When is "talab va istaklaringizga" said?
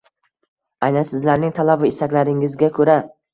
1.59-2.73